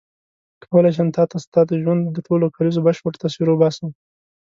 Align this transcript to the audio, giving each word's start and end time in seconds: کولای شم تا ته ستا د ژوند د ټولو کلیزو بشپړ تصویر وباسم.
کولای 0.63 0.93
شم 0.97 1.07
تا 1.15 1.23
ته 1.31 1.37
ستا 1.45 1.61
د 1.67 1.71
ژوند 1.81 2.01
د 2.15 2.17
ټولو 2.27 2.45
کلیزو 2.55 2.83
بشپړ 2.85 3.11
تصویر 3.23 3.49
وباسم. 3.51 3.89